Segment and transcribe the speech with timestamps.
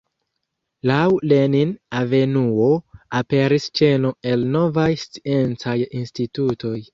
[0.91, 1.01] Laŭ
[1.33, 2.69] Lenin-avenuo
[3.19, 6.75] aperis ĉeno el novaj sciencaj institutoj.